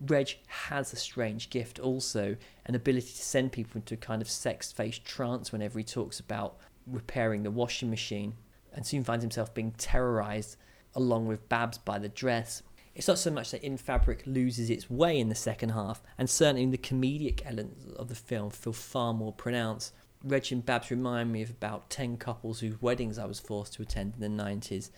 Reg 0.00 0.36
has 0.46 0.92
a 0.92 0.96
strange 0.96 1.50
gift 1.50 1.80
also, 1.80 2.36
an 2.66 2.76
ability 2.76 3.08
to 3.08 3.24
send 3.24 3.50
people 3.50 3.80
into 3.80 3.94
a 3.94 3.96
kind 3.96 4.22
of 4.22 4.30
sex 4.30 4.70
faced 4.70 5.04
trance 5.04 5.50
whenever 5.50 5.80
he 5.80 5.84
talks 5.84 6.20
about 6.20 6.56
repairing 6.86 7.42
the 7.42 7.50
washing 7.50 7.90
machine 7.90 8.34
and 8.72 8.86
soon 8.86 9.02
finds 9.02 9.24
himself 9.24 9.52
being 9.54 9.72
terrorized 9.72 10.56
along 10.94 11.26
with 11.26 11.48
Babs 11.48 11.78
by 11.78 11.98
the 11.98 12.10
dress. 12.10 12.62
It's 12.96 13.08
not 13.08 13.18
so 13.18 13.30
much 13.30 13.50
that 13.50 13.62
In 13.62 13.76
Fabric 13.76 14.22
loses 14.24 14.70
its 14.70 14.88
way 14.88 15.20
in 15.20 15.28
the 15.28 15.34
second 15.34 15.68
half, 15.68 16.02
and 16.16 16.30
certainly 16.30 16.64
the 16.64 16.78
comedic 16.78 17.42
elements 17.44 17.84
of 17.94 18.08
the 18.08 18.14
film 18.14 18.48
feel 18.48 18.72
far 18.72 19.12
more 19.12 19.34
pronounced. 19.34 19.92
Reg 20.24 20.50
and 20.50 20.64
Babs 20.64 20.90
remind 20.90 21.30
me 21.30 21.42
of 21.42 21.50
about 21.50 21.90
10 21.90 22.16
couples 22.16 22.60
whose 22.60 22.80
weddings 22.80 23.18
I 23.18 23.26
was 23.26 23.38
forced 23.38 23.74
to 23.74 23.82
attend 23.82 24.14
in 24.18 24.36
the 24.36 24.42
90s. 24.42 24.88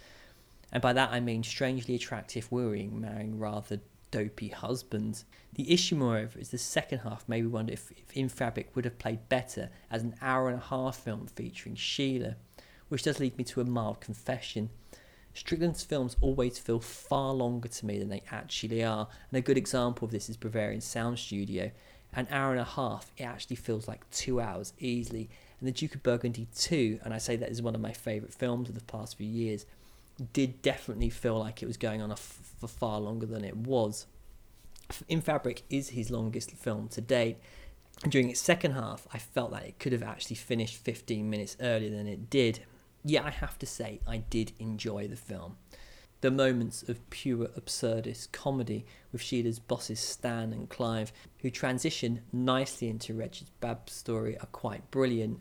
And 0.71 0.81
by 0.81 0.93
that 0.93 1.11
I 1.11 1.19
mean 1.19 1.43
strangely 1.43 1.97
attractive 1.97 2.52
worrying, 2.52 3.00
marrying 3.00 3.37
rather 3.37 3.81
dopey 4.12 4.49
husbands. 4.49 5.25
The 5.55 5.69
issue, 5.73 5.97
moreover, 5.97 6.38
is 6.38 6.50
the 6.50 6.59
second 6.59 7.00
half 7.00 7.28
made 7.28 7.43
me 7.43 7.49
wonder 7.49 7.73
if, 7.73 7.90
if 7.90 8.17
In 8.17 8.28
Fabric 8.28 8.76
would 8.76 8.85
have 8.85 9.00
played 9.00 9.28
better 9.28 9.71
as 9.90 10.05
an 10.05 10.14
hour 10.23 10.49
and 10.49 10.59
a 10.59 10.67
half 10.67 10.99
film 10.99 11.26
featuring 11.26 11.75
Sheila, 11.75 12.37
which 12.90 13.02
does 13.02 13.19
lead 13.19 13.37
me 13.37 13.43
to 13.43 13.61
a 13.61 13.64
mild 13.64 14.00
confession. 14.00 14.71
Strickland's 15.35 15.85
films 15.85 16.16
always 16.20 16.58
feel 16.58 16.80
far 16.80 17.32
longer 17.32 17.68
to 17.68 17.87
me 17.87 17.99
than 17.99 18.08
they 18.08 18.23
actually 18.30 18.82
are, 18.82 19.08
and 19.30 19.38
a 19.38 19.42
good 19.42 19.58
example 19.58 20.06
of 20.06 20.11
this 20.11 20.28
is 20.28 20.37
Berberian 20.37 20.82
Sound 20.82 21.18
Studio. 21.18 21.70
An 22.12 22.26
hour 22.30 22.52
and 22.52 22.61
a 22.61 22.64
half, 22.64 23.12
it 23.16 23.25
actually 23.25 23.56
feels 23.56 23.87
like 23.87 24.08
two 24.11 24.40
hours 24.40 24.73
easily. 24.78 25.28
And 25.61 25.68
The 25.68 25.73
Duke 25.73 25.94
of 25.94 26.02
Burgundy 26.02 26.49
2, 26.56 27.00
and 27.04 27.12
I 27.12 27.18
say 27.18 27.37
that 27.37 27.50
is 27.50 27.61
one 27.61 27.75
of 27.75 27.80
my 27.80 27.92
favourite 27.92 28.32
films 28.32 28.68
of 28.68 28.75
the 28.75 28.85
past 28.85 29.18
few 29.18 29.26
years, 29.26 29.66
did 30.32 30.62
definitely 30.62 31.11
feel 31.11 31.38
like 31.38 31.62
it 31.62 31.66
was 31.66 31.76
going 31.76 32.00
on 32.02 32.14
for 32.16 32.66
far 32.66 32.99
longer 32.99 33.26
than 33.26 33.44
it 33.44 33.56
was. 33.56 34.06
In 35.08 35.20
Fabric 35.20 35.62
is 35.68 35.90
his 35.90 36.11
longest 36.11 36.52
film 36.52 36.88
to 36.88 37.00
date. 37.00 37.37
During 38.08 38.30
its 38.30 38.40
second 38.40 38.73
half, 38.73 39.06
I 39.12 39.18
felt 39.18 39.50
that 39.52 39.66
it 39.66 39.78
could 39.78 39.92
have 39.92 40.02
actually 40.02 40.37
finished 40.37 40.76
15 40.76 41.28
minutes 41.28 41.56
earlier 41.61 41.90
than 41.90 42.06
it 42.06 42.30
did. 42.30 42.61
Yet 43.08 43.24
I 43.24 43.30
have 43.30 43.58
to 43.60 43.66
say, 43.66 44.00
I 44.06 44.18
did 44.18 44.52
enjoy 44.58 45.08
the 45.08 45.16
film. 45.16 45.56
The 46.20 46.30
moments 46.30 46.86
of 46.86 47.08
pure 47.08 47.46
absurdist 47.58 48.32
comedy 48.32 48.84
with 49.12 49.22
Sheila's 49.22 49.58
bosses 49.58 49.98
Stan 49.98 50.52
and 50.52 50.68
Clive, 50.68 51.10
who 51.38 51.48
transition 51.48 52.20
nicely 52.34 52.88
into 52.88 53.14
Reg's 53.14 53.44
Babs 53.60 53.94
story, 53.94 54.36
are 54.36 54.48
quite 54.52 54.90
brilliant. 54.90 55.40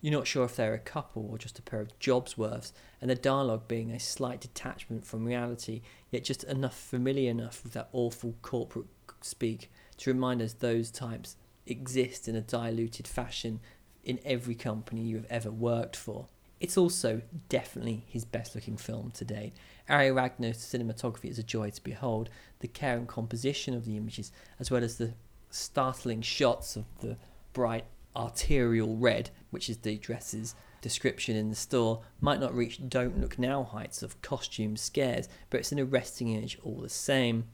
You're 0.00 0.18
not 0.18 0.26
sure 0.26 0.44
if 0.44 0.56
they're 0.56 0.74
a 0.74 0.80
couple 0.80 1.28
or 1.30 1.38
just 1.38 1.60
a 1.60 1.62
pair 1.62 1.80
of 1.80 1.96
Jobsworths, 2.00 2.72
and 3.00 3.08
the 3.08 3.14
dialogue 3.14 3.68
being 3.68 3.92
a 3.92 4.00
slight 4.00 4.40
detachment 4.40 5.06
from 5.06 5.24
reality, 5.24 5.82
yet 6.10 6.24
just 6.24 6.42
enough 6.42 6.76
familiar 6.76 7.30
enough 7.30 7.62
with 7.62 7.74
that 7.74 7.88
awful 7.92 8.34
corporate 8.42 8.88
speak 9.20 9.70
to 9.98 10.12
remind 10.12 10.42
us 10.42 10.54
those 10.54 10.90
types 10.90 11.36
exist 11.66 12.26
in 12.26 12.34
a 12.34 12.40
diluted 12.40 13.06
fashion 13.06 13.60
in 14.02 14.18
every 14.24 14.56
company 14.56 15.02
you 15.02 15.14
have 15.14 15.26
ever 15.30 15.52
worked 15.52 15.94
for. 15.94 16.26
It's 16.58 16.78
also 16.78 17.20
definitely 17.48 18.04
his 18.08 18.24
best 18.24 18.54
looking 18.54 18.76
film 18.76 19.10
to 19.12 19.24
date. 19.24 19.54
Ari 19.88 20.08
Wegner's 20.08 20.58
cinematography 20.58 21.30
is 21.30 21.38
a 21.38 21.42
joy 21.42 21.70
to 21.70 21.84
behold. 21.84 22.30
The 22.60 22.68
care 22.68 22.96
and 22.96 23.06
composition 23.06 23.74
of 23.74 23.84
the 23.84 23.96
images, 23.96 24.32
as 24.58 24.70
well 24.70 24.82
as 24.82 24.96
the 24.96 25.12
startling 25.50 26.22
shots 26.22 26.76
of 26.76 26.84
the 27.00 27.16
bright 27.52 27.84
arterial 28.14 28.96
red, 28.96 29.30
which 29.50 29.68
is 29.68 29.78
the 29.78 29.98
dress's 29.98 30.54
description 30.80 31.36
in 31.36 31.50
the 31.50 31.54
store, 31.54 32.00
might 32.20 32.40
not 32.40 32.54
reach 32.54 32.80
Don't 32.88 33.20
Look 33.20 33.38
Now 33.38 33.62
heights 33.62 34.02
of 34.02 34.20
costume 34.22 34.76
scares, 34.76 35.28
but 35.50 35.60
it's 35.60 35.72
an 35.72 35.80
arresting 35.80 36.32
image 36.32 36.58
all 36.62 36.80
the 36.80 36.88
same. 36.88 37.44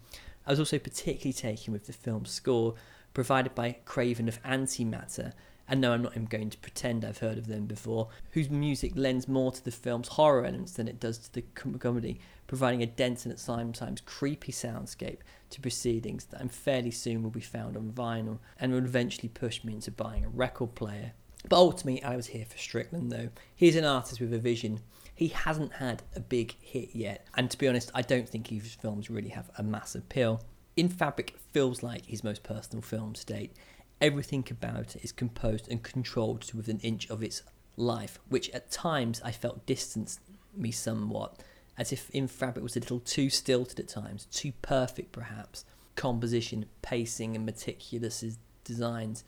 I 0.47 0.51
was 0.51 0.61
also 0.61 0.79
particularly 0.79 1.33
taken 1.33 1.73
with 1.73 1.87
the 1.87 1.93
film's 1.93 2.31
score, 2.31 2.75
provided 3.15 3.55
by 3.55 3.79
Cavern 3.85 4.29
of 4.29 4.39
Anti-Matter, 4.45 5.33
and 5.73 5.81
no, 5.81 5.95
I'm 5.95 6.03
not 6.03 6.13
even 6.13 6.27
going 6.27 6.51
to 6.51 6.59
pretend 6.59 7.03
I've 7.03 7.21
heard 7.21 7.39
of 7.39 7.47
them 7.47 7.65
before, 7.65 8.09
whose 8.33 8.51
music 8.51 8.93
lends 8.95 9.27
more 9.27 9.51
to 9.53 9.65
the 9.65 9.71
film's 9.71 10.09
horror 10.09 10.45
elements 10.45 10.75
than 10.75 10.87
it 10.87 11.01
does 11.01 11.17
to 11.17 11.33
the 11.33 11.41
comedy, 11.79 12.21
providing 12.47 12.83
a 12.83 12.87
dense 12.87 13.25
and 13.25 13.33
at 13.33 13.41
sometimes 13.41 14.03
creepy 14.03 14.53
soundscape 14.53 15.21
to 15.49 15.63
proceedings 15.63 16.27
that 16.27 16.43
I'm 16.43 16.51
fairly 16.51 16.91
soon 16.91 17.23
will 17.23 17.31
be 17.31 17.41
found 17.41 17.79
on 17.79 17.91
vinyl 17.91 18.41
and 18.61 18.71
will 18.71 18.85
eventually 18.85 19.31
push 19.31 19.65
me 19.65 19.73
into 19.73 19.91
buying 19.91 20.27
a 20.27 20.29
record 20.29 20.75
player. 20.75 21.15
But 21.49 21.57
ultimately, 21.57 22.05
I 22.05 22.17
was 22.17 22.27
here 22.27 22.45
for 22.45 22.59
Strickland, 22.59 23.11
though. 23.11 23.31
He's 23.57 23.75
an 23.75 23.87
artist 23.87 24.21
with 24.21 24.35
a 24.35 24.39
vision. 24.39 24.81
He 25.15 25.29
hasn't 25.29 25.73
had 25.73 26.03
a 26.15 26.21
big 26.21 26.55
hit 26.61 26.91
yet, 26.93 27.27
and 27.35 27.51
to 27.51 27.57
be 27.57 27.67
honest, 27.67 27.91
I 27.95 28.03
don't 28.03 28.29
think 28.29 28.49
his 28.49 28.75
films 28.75 29.09
really 29.09 29.31
have 29.31 29.51
a 29.57 29.63
mass 29.63 29.95
appeal. 29.95 30.43
In 30.77 30.89
Fabric 30.89 31.35
feels 31.53 31.83
like 31.83 32.07
his 32.07 32.25
most 32.25 32.43
personal 32.43 32.83
film 32.83 33.13
to 33.15 33.27
date. 33.27 33.55
Everything 34.03 34.45
about 34.51 34.97
it 34.97 35.05
is 35.05 35.13
composed 35.13 35.69
and 35.71 35.81
controlled 35.81 36.43
to 36.43 36.57
within 36.57 36.77
an 36.77 36.83
inch 36.83 37.09
of 37.09 37.23
its 37.23 37.45
life, 37.77 38.19
which 38.29 38.51
at 38.51 38.69
times 38.69 39.23
I 39.25 39.31
felt 39.31 39.65
distanced 39.65 40.19
me 40.57 40.73
somewhat, 40.73 41.41
as 41.79 41.93
if 41.93 42.11
In 42.11 42.27
Fabric 42.27 42.65
was 42.65 42.77
a 42.77 42.81
little 42.81 42.99
too 42.99 43.31
stilted 43.31 43.79
at 43.79 43.87
times, 43.87 44.27
too 44.27 44.53
perfect 44.61 45.13
perhaps. 45.13 45.65
Composition, 45.95 46.67
pacing, 46.83 47.37
and 47.37 47.47
meticulous 47.47 48.25
designs 48.65 49.23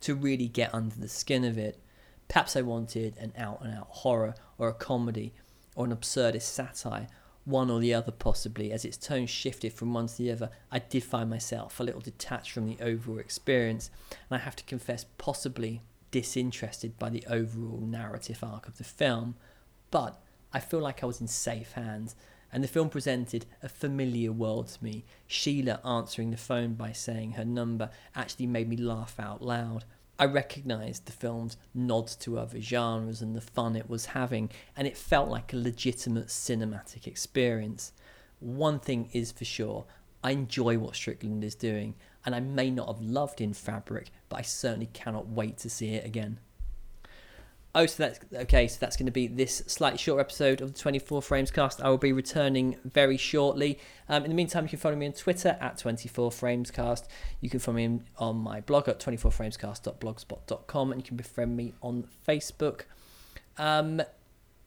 to 0.00 0.14
really 0.14 0.48
get 0.48 0.74
under 0.74 0.96
the 0.96 1.08
skin 1.08 1.44
of 1.44 1.58
it. 1.58 1.78
Perhaps 2.28 2.56
I 2.56 2.62
wanted 2.62 3.14
an 3.18 3.34
out 3.36 3.60
and 3.62 3.74
out 3.74 3.88
horror 3.90 4.34
or 4.56 4.68
a 4.68 4.74
comedy 4.74 5.34
or 5.76 5.84
an 5.84 5.94
absurdist 5.94 6.42
satire, 6.42 7.08
one 7.48 7.70
or 7.70 7.80
the 7.80 7.94
other 7.94 8.12
possibly. 8.12 8.70
As 8.70 8.84
its 8.84 8.96
tone 8.96 9.26
shifted 9.26 9.72
from 9.72 9.94
one 9.94 10.06
to 10.06 10.16
the 10.16 10.30
other, 10.30 10.50
I 10.70 10.78
did 10.78 11.02
find 11.02 11.30
myself 11.30 11.80
a 11.80 11.82
little 11.82 12.00
detached 12.00 12.52
from 12.52 12.66
the 12.66 12.78
overall 12.80 13.18
experience, 13.18 13.90
and 14.10 14.38
I 14.38 14.44
have 14.44 14.56
to 14.56 14.64
confess, 14.64 15.06
possibly 15.16 15.82
disinterested 16.10 16.98
by 16.98 17.10
the 17.10 17.24
overall 17.28 17.80
narrative 17.80 18.42
arc 18.42 18.68
of 18.68 18.78
the 18.78 18.84
film. 18.84 19.36
But 19.90 20.20
I 20.52 20.60
feel 20.60 20.80
like 20.80 21.02
I 21.02 21.06
was 21.06 21.20
in 21.20 21.28
safe 21.28 21.72
hands, 21.72 22.14
and 22.52 22.62
the 22.62 22.68
film 22.68 22.88
presented 22.88 23.46
a 23.62 23.68
familiar 23.68 24.32
world 24.32 24.68
to 24.68 24.84
me. 24.84 25.04
Sheila 25.26 25.80
answering 25.84 26.30
the 26.30 26.36
phone 26.36 26.74
by 26.74 26.92
saying 26.92 27.32
her 27.32 27.44
number 27.44 27.90
actually 28.14 28.46
made 28.46 28.68
me 28.68 28.76
laugh 28.76 29.16
out 29.18 29.42
loud. 29.42 29.84
I 30.18 30.24
recognised 30.24 31.06
the 31.06 31.12
film's 31.12 31.56
nods 31.72 32.16
to 32.16 32.38
other 32.38 32.60
genres 32.60 33.22
and 33.22 33.36
the 33.36 33.40
fun 33.40 33.76
it 33.76 33.88
was 33.88 34.06
having, 34.06 34.50
and 34.76 34.88
it 34.88 34.96
felt 34.96 35.28
like 35.28 35.52
a 35.52 35.56
legitimate 35.56 36.26
cinematic 36.26 37.06
experience. 37.06 37.92
One 38.40 38.80
thing 38.80 39.10
is 39.12 39.30
for 39.30 39.44
sure 39.44 39.86
I 40.22 40.32
enjoy 40.32 40.78
what 40.78 40.96
Strickland 40.96 41.44
is 41.44 41.54
doing, 41.54 41.94
and 42.26 42.34
I 42.34 42.40
may 42.40 42.70
not 42.70 42.88
have 42.88 43.00
loved 43.00 43.40
In 43.40 43.52
Fabric, 43.52 44.10
but 44.28 44.38
I 44.40 44.42
certainly 44.42 44.90
cannot 44.92 45.28
wait 45.28 45.58
to 45.58 45.70
see 45.70 45.90
it 45.90 46.04
again. 46.04 46.40
Oh, 47.78 47.86
so 47.86 48.02
that's 48.02 48.18
okay. 48.34 48.66
So 48.66 48.78
that's 48.80 48.96
going 48.96 49.06
to 49.06 49.12
be 49.12 49.28
this 49.28 49.62
slightly 49.68 49.98
short 49.98 50.18
episode 50.18 50.60
of 50.60 50.72
the 50.72 50.78
24 50.80 51.22
Frames 51.22 51.52
cast. 51.52 51.80
I 51.80 51.88
will 51.88 51.96
be 51.96 52.12
returning 52.12 52.76
very 52.84 53.16
shortly. 53.16 53.78
Um, 54.08 54.24
in 54.24 54.30
the 54.30 54.34
meantime, 54.34 54.64
you 54.64 54.70
can 54.70 54.80
follow 54.80 54.96
me 54.96 55.06
on 55.06 55.12
Twitter 55.12 55.56
at 55.60 55.78
24 55.78 56.32
Frames 56.32 56.72
cast. 56.72 57.08
You 57.40 57.48
can 57.48 57.60
follow 57.60 57.76
me 57.76 58.00
on 58.16 58.34
my 58.38 58.62
blog 58.62 58.88
at 58.88 58.98
24framescast.blogspot.com, 58.98 60.90
and 60.90 61.00
you 61.00 61.06
can 61.06 61.16
befriend 61.16 61.56
me 61.56 61.74
on 61.80 62.08
Facebook. 62.26 62.80
Um, 63.58 64.02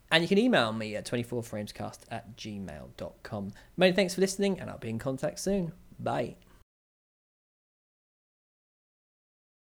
and 0.09 0.23
you 0.23 0.29
can 0.29 0.37
email 0.37 0.71
me 0.71 0.95
at 0.95 1.05
24framescast 1.05 1.99
at 2.09 2.37
gmail.com. 2.37 3.51
Many 3.75 3.91
thanks 3.91 4.15
for 4.15 4.21
listening, 4.21 4.57
and 4.57 4.69
I'll 4.69 4.77
be 4.77 4.89
in 4.89 4.99
contact 4.99 5.41
soon. 5.41 5.73
Bye. 5.99 6.37